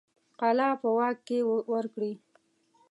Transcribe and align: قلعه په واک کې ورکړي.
قلعه 0.39 0.73
په 0.81 0.89
واک 0.97 1.17
کې 1.27 1.37
ورکړي. 1.73 2.13